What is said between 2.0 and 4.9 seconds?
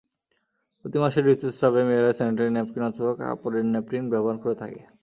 Sanitary napkin অথবা কাপড়ের napkin ব্যবহার করে থাকে।